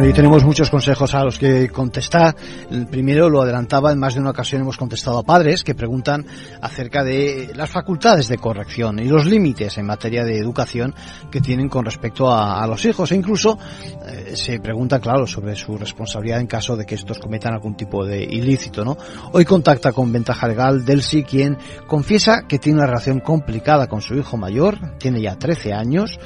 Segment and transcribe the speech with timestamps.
[0.00, 2.34] Bueno, y tenemos muchos consejos a los que contestar.
[2.70, 6.24] El primero lo adelantaba, en más de una ocasión hemos contestado a padres que preguntan
[6.62, 10.94] acerca de las facultades de corrección y los límites en materia de educación
[11.30, 13.12] que tienen con respecto a, los hijos.
[13.12, 13.58] E incluso
[14.08, 18.02] eh, se pregunta, claro, sobre su responsabilidad en caso de que estos cometan algún tipo
[18.02, 18.96] de ilícito, ¿no?
[19.32, 24.14] Hoy contacta con Ventaja Legal Delsi, quien confiesa que tiene una relación complicada con su
[24.14, 26.18] hijo mayor, tiene ya 13 años,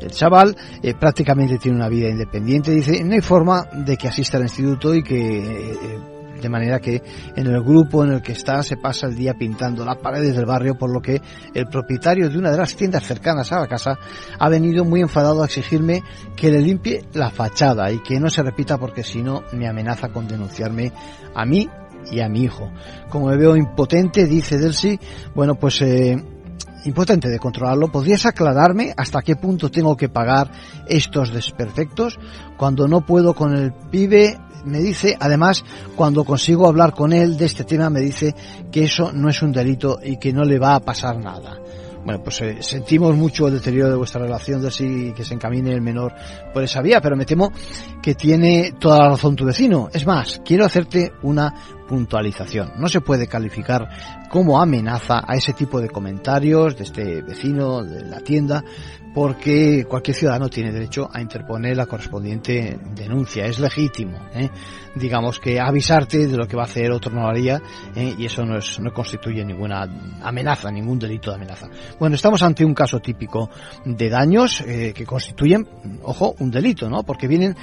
[0.00, 4.36] el chaval eh, prácticamente tiene una vida independiente, dice, no hay forma de que asista
[4.36, 5.38] al instituto y que...
[5.38, 5.98] Eh,
[6.40, 7.02] de manera que
[7.36, 10.46] en el grupo en el que está se pasa el día pintando las paredes del
[10.46, 11.20] barrio, por lo que
[11.54, 13.98] el propietario de una de las tiendas cercanas a la casa
[14.38, 16.02] ha venido muy enfadado a exigirme
[16.36, 20.10] que le limpie la fachada y que no se repita porque si no me amenaza
[20.10, 20.92] con denunciarme
[21.34, 21.68] a mí
[22.10, 22.70] y a mi hijo.
[23.08, 24.98] Como me veo impotente, dice Delcy,
[25.34, 26.16] bueno, pues eh,
[26.84, 27.90] importante de controlarlo.
[27.90, 30.50] ¿Podrías aclararme hasta qué punto tengo que pagar
[30.86, 32.18] estos desperfectos?
[32.56, 35.64] Cuando no puedo con el pibe, me dice, además,
[35.96, 38.34] cuando consigo hablar con él de este tema, me dice
[38.70, 41.58] que eso no es un delito y que no le va a pasar nada.
[42.04, 45.72] Bueno, pues eh, sentimos mucho el deterioro de vuestra relación, de si que se encamine
[45.72, 46.14] el menor
[46.54, 47.52] por esa vía, pero me temo
[48.00, 49.90] que tiene toda la razón tu vecino.
[49.92, 51.52] Es más, quiero hacerte una
[51.88, 52.72] puntualización.
[52.76, 53.88] No se puede calificar
[54.30, 58.62] como amenaza a ese tipo de comentarios de este vecino de la tienda
[59.14, 63.46] porque cualquier ciudadano tiene derecho a interponer la correspondiente denuncia.
[63.46, 64.48] Es legítimo, ¿eh?
[64.94, 67.60] digamos que avisarte de lo que va a hacer otro no haría
[67.96, 68.14] ¿eh?
[68.16, 69.88] y eso no, es, no constituye ninguna
[70.22, 71.68] amenaza, ningún delito de amenaza.
[71.98, 73.50] Bueno, estamos ante un caso típico
[73.84, 75.66] de daños eh, que constituyen,
[76.02, 77.02] ojo, un delito, ¿no?
[77.02, 77.56] Porque vienen,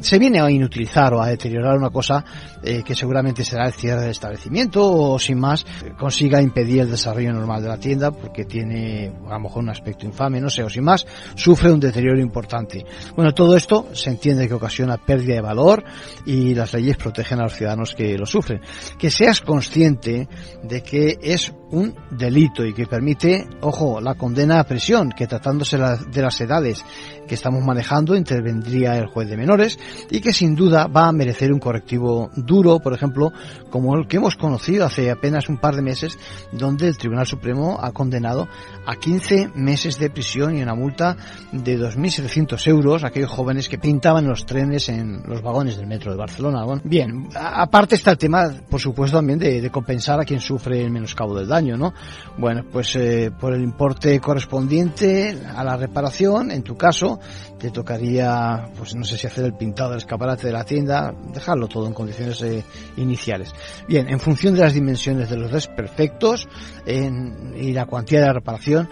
[0.00, 2.24] se viene a inutilizar o a deteriorar una cosa
[2.62, 5.64] que seguramente será el cierre del establecimiento o sin más
[5.98, 10.06] consiga impedir el desarrollo normal de la tienda porque tiene a lo mejor un aspecto
[10.06, 12.84] infame, no sé, o sin más sufre un deterioro importante.
[13.14, 15.84] Bueno, todo esto se entiende que ocasiona pérdida de valor
[16.26, 18.60] y las leyes protegen a los ciudadanos que lo sufren.
[18.98, 20.28] Que seas consciente
[20.62, 25.76] de que es un delito y que permite, ojo, la condena a prisión, que tratándose
[25.76, 26.84] de las edades
[27.28, 29.78] que estamos manejando intervendría el juez de menores
[30.10, 33.32] y que sin duda va a merecer un correctivo duro, por ejemplo,
[33.70, 36.18] como el que hemos conocido hace apenas un par de meses,
[36.50, 38.48] donde el Tribunal Supremo ha condenado
[38.86, 41.16] a 15 meses de prisión y una multa
[41.52, 46.10] de 2.700 euros a aquellos jóvenes que pintaban los trenes en los vagones del metro
[46.10, 46.64] de Barcelona.
[46.82, 51.36] bien, aparte está el tema, por supuesto, también de, compensar a quien sufre el menoscabo
[51.36, 51.94] del daño, ¿no?
[52.36, 57.18] Bueno, pues eh, por el importe correspondiente a la reparación, en tu caso,
[57.58, 61.66] te tocaría, pues no sé si hacer el pintado del escaparate de la tienda, dejarlo
[61.68, 62.64] todo en condiciones eh,
[62.96, 63.52] iniciales.
[63.88, 66.48] Bien, en función de las dimensiones de los desperfectos
[66.86, 68.88] en, y la cuantía de la reparación,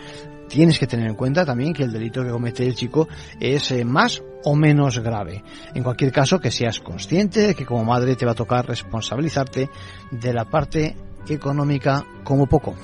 [0.49, 3.09] tienes que tener en cuenta también que el delito que comete el chico
[3.41, 5.43] es eh, más o menos grave.
[5.75, 9.69] En cualquier caso, que seas consciente de que como madre te va a tocar responsabilizarte
[10.11, 10.97] de la parte
[11.35, 12.75] económica como poco.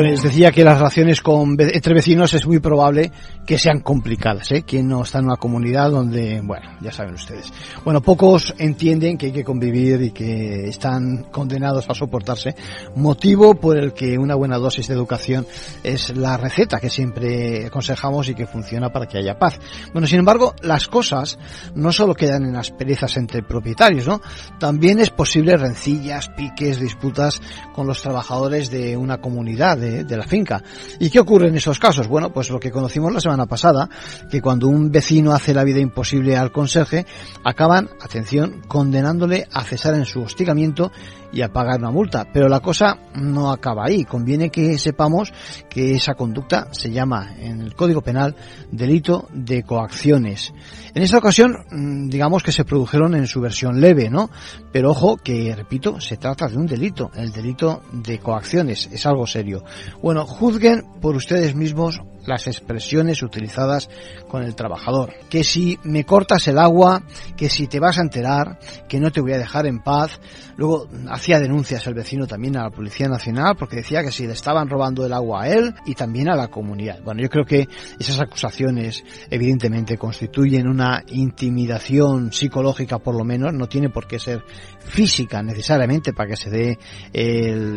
[0.00, 3.10] Les decía que las relaciones con, entre vecinos es muy probable
[3.46, 4.62] que sean complicadas, ¿eh?
[4.62, 7.52] Quien no está en una comunidad donde, bueno, ya saben ustedes.
[7.84, 12.54] Bueno, pocos entienden que hay que convivir y que están condenados a soportarse,
[12.94, 15.46] motivo por el que una buena dosis de educación
[15.82, 19.58] es la receta que siempre aconsejamos y que funciona para que haya paz.
[19.92, 21.38] Bueno, sin embargo, las cosas
[21.74, 24.20] no solo quedan en las perezas entre propietarios, ¿no?
[24.58, 27.40] También es posible rencillas, piques, disputas
[27.74, 30.62] con los trabajadores de una comunidad, de, la finca.
[30.98, 32.08] ¿Y qué ocurre en esos casos?
[32.08, 33.88] Bueno, pues lo que conocimos la semana pasada,
[34.30, 37.06] que cuando un vecino hace la vida imposible al conserje,
[37.44, 40.90] acaban, atención, condenándole a cesar en su hostigamiento
[41.32, 42.26] y a pagar una multa.
[42.32, 44.04] Pero la cosa no acaba ahí.
[44.04, 45.32] Conviene que sepamos
[45.68, 48.34] que esa conducta se llama en el Código Penal
[48.70, 50.52] delito de coacciones.
[50.94, 54.30] En esta ocasión, mm, digamos que se produjeron en su versión leve, ¿no?
[54.72, 58.88] Pero ojo que, repito, se trata de un delito, el delito de coacciones.
[58.90, 59.62] Es algo serio.
[60.02, 63.88] Bueno, juzguen por ustedes mismos las expresiones utilizadas
[64.28, 65.14] con el trabajador.
[65.28, 67.02] Que si me cortas el agua,
[67.36, 68.58] que si te vas a enterar,
[68.88, 70.20] que no te voy a dejar en paz.
[70.56, 74.32] Luego hacía denuncias el vecino también a la Policía Nacional porque decía que si le
[74.32, 77.02] estaban robando el agua a él y también a la comunidad.
[77.02, 77.68] Bueno, yo creo que
[77.98, 84.42] esas acusaciones evidentemente constituyen una intimidación psicológica por lo menos, no tiene por qué ser
[84.78, 86.78] física necesariamente para que se dé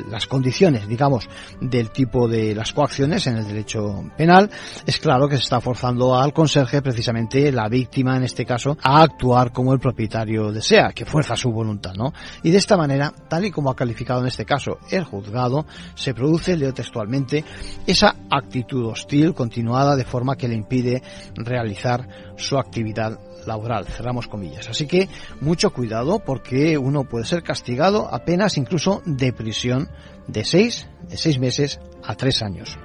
[0.10, 1.28] las condiciones, digamos,
[1.60, 4.39] del tipo de las coacciones en el derecho penal,
[4.86, 9.02] es claro que se está forzando al conserje, precisamente la víctima en este caso, a
[9.02, 12.14] actuar como el propietario desea, que fuerza su voluntad, ¿no?
[12.44, 15.66] Y de esta manera, tal y como ha calificado en este caso el juzgado,
[15.96, 17.44] se produce, leo textualmente,
[17.88, 21.02] esa actitud hostil continuada de forma que le impide
[21.36, 22.08] realizar
[22.38, 24.70] su actividad laboral, cerramos comillas.
[24.70, 25.10] Así que
[25.42, 29.90] mucho cuidado porque uno puede ser castigado apenas incluso de prisión
[30.28, 32.78] de seis, de seis meses a tres años.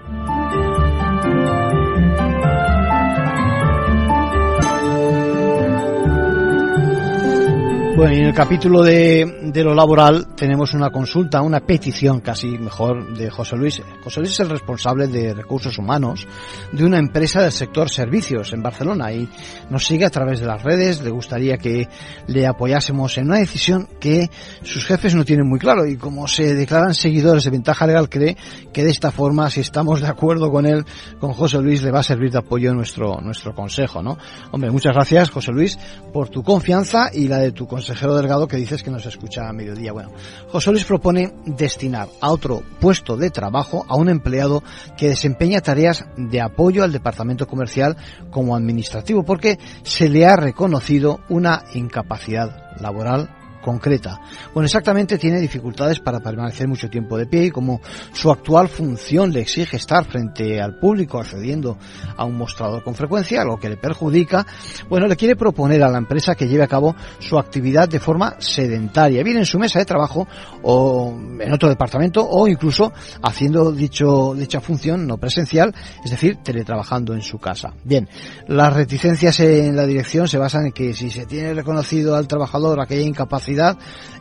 [7.96, 13.17] Bueno, en el capítulo de, de, lo laboral tenemos una consulta, una petición casi mejor
[13.17, 13.81] de José Luis.
[14.02, 16.26] José Luis es el responsable de recursos humanos
[16.73, 19.29] de una empresa del sector servicios en Barcelona y
[19.70, 21.02] nos sigue a través de las redes.
[21.02, 21.88] Le gustaría que
[22.26, 24.29] le apoyásemos en una decisión que
[24.62, 28.37] sus jefes no tienen muy claro y como se declaran seguidores de ventaja legal cree
[28.73, 30.85] que de esta forma, si estamos de acuerdo con él,
[31.20, 34.19] con José Luis, le va a servir de apoyo nuestro, nuestro consejo, ¿no?
[34.50, 35.79] Hombre, muchas gracias José Luis
[36.12, 39.46] por tu confianza y la de tu consejo consejero Delgado que dices que nos escucha
[39.46, 39.92] a mediodía.
[39.92, 40.10] Bueno,
[40.48, 44.62] José Luis propone destinar a otro puesto de trabajo a un empleado
[44.96, 47.98] que desempeña tareas de apoyo al departamento comercial
[48.31, 54.20] como administrativo porque se le ha reconocido una incapacidad laboral concreta.
[54.52, 57.81] Bueno, exactamente tiene dificultades para permanecer mucho tiempo de pie y como
[58.12, 61.78] su actual función le exige estar frente al público accediendo
[62.16, 64.46] a un mostrador con frecuencia, lo que le perjudica,
[64.88, 68.37] bueno, le quiere proponer a la empresa que lleve a cabo su actividad de forma
[68.38, 70.28] sedentaria, bien en su mesa de trabajo
[70.62, 75.75] o en otro departamento o incluso haciendo dicho, dicha función no presencial,
[76.05, 77.72] es decir, teletrabajando en su casa.
[77.82, 78.08] Bien,
[78.46, 82.81] las reticencias en la dirección se basan en que si se tiene reconocido al trabajador
[82.81, 83.53] aquella incapacidad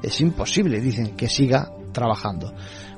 [0.01, 2.53] es imposible, dicen, que siga trabajando.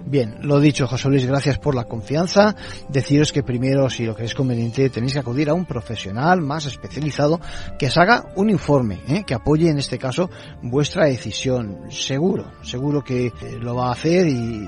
[0.07, 2.55] Bien, lo dicho, José Luis, gracias por la confianza.
[2.89, 7.41] Deciros que primero, si lo es conveniente, tenéis que acudir a un profesional más especializado
[7.79, 9.23] que os haga un informe, ¿eh?
[9.25, 10.29] que apoye en este caso
[10.61, 11.89] vuestra decisión.
[11.89, 14.67] Seguro, seguro que lo va a hacer y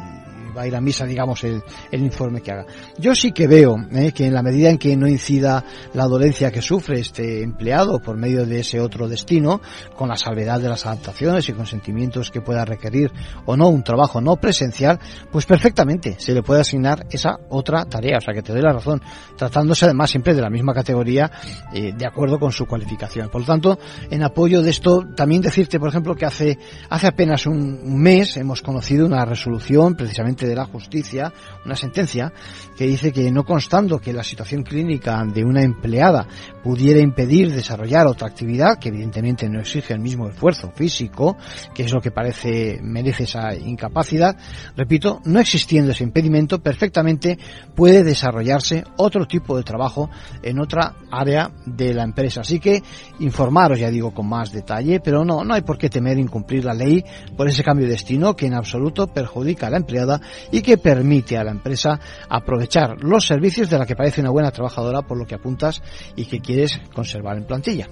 [0.58, 1.62] va a ir a misa, digamos, el,
[1.92, 2.66] el informe que haga.
[2.98, 5.64] Yo sí que veo eh, que en la medida en que no incida
[5.94, 9.62] la dolencia que sufre este empleado por medio de ese otro destino,
[9.96, 13.12] con la salvedad de las adaptaciones y consentimientos que pueda requerir
[13.46, 15.00] o no un trabajo no presencial,
[15.32, 18.18] pues perfectamente se le puede asignar esa otra tarea.
[18.18, 19.02] O sea que te doy la razón,
[19.38, 21.32] tratándose además siempre de la misma categoría
[21.74, 23.30] eh, de acuerdo con su cualificación.
[23.30, 23.78] Por lo tanto,
[24.10, 26.58] en apoyo de esto, también decirte, por ejemplo, que hace,
[26.90, 31.32] hace apenas un mes hemos conocido una resolución precisamente de la Justicia
[31.66, 32.32] una sentencia
[32.76, 36.28] que dice que no constando que la situación clínica de una empleada
[36.64, 41.38] pudiera impedir desarrollar otra actividad, que evidentemente no exige el mismo esfuerzo físico,
[41.74, 44.36] que es lo que parece merece esa incapacidad,
[44.76, 47.38] repito, no existiendo ese impedimento, perfectamente
[47.76, 50.10] puede desarrollarse otro tipo de trabajo
[50.42, 52.42] en otra área de la empresa.
[52.42, 52.84] Así que
[53.20, 56.74] informaros, ya digo, con más detalle, pero no, no hay por qué temer incumplir la
[56.74, 57.04] ley
[57.36, 61.38] por ese cambio de destino que en absoluto perjudica a la empleada y que permite
[61.38, 62.00] a la empresa
[62.30, 65.82] aprovechar los servicios de la que parece una buena trabajadora por lo que apuntas
[66.16, 67.88] y que quieres conservar en plantilla.